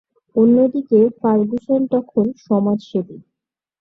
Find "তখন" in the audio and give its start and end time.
1.93-2.25